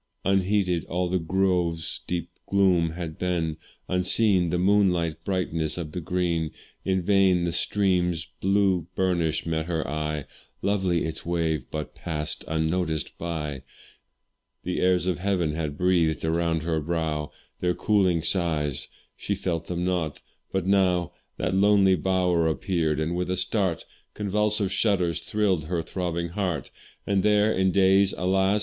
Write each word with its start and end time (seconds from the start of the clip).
Unheeded 0.25 0.83
all 0.85 1.07
the 1.07 1.19
grove's 1.19 2.01
deep 2.07 2.31
gloom 2.47 2.89
had 2.93 3.19
been, 3.19 3.55
Unseen 3.87 4.49
the 4.49 4.57
moonlight 4.57 5.23
brightness 5.23 5.77
of 5.77 5.91
the 5.91 6.01
green; 6.01 6.49
In 6.83 7.03
vain 7.03 7.43
the 7.43 7.51
stream's 7.53 8.25
blue 8.39 8.87
burnish 8.95 9.45
met 9.45 9.67
her 9.67 9.87
eye, 9.87 10.25
Lovely 10.63 11.05
its 11.05 11.23
wave, 11.23 11.65
but 11.69 11.93
pass'd 11.93 12.43
unnoticed 12.47 13.15
by: 13.19 13.61
The 14.63 14.79
airs 14.81 15.05
of 15.05 15.19
heaven 15.19 15.51
had 15.53 15.77
breath'd 15.77 16.25
around 16.25 16.63
her 16.63 16.79
brow 16.81 17.29
Their 17.59 17.75
cooling 17.75 18.23
sighs 18.23 18.87
she 19.15 19.35
felt 19.35 19.65
them 19.67 19.85
not 19.85 20.19
but 20.51 20.65
now 20.65 21.11
That 21.37 21.53
lonely 21.53 21.93
bower 21.95 22.47
appeared, 22.47 22.99
and 22.99 23.15
with 23.15 23.29
a 23.29 23.37
start 23.37 23.85
Convulsive 24.15 24.71
shudders 24.71 25.19
thrill'd 25.19 25.65
her 25.65 25.83
throbbing 25.83 26.29
heart. 26.29 26.71
For 27.05 27.13
there, 27.17 27.51
in 27.53 27.69
days, 27.71 28.15
alas! 28.17 28.59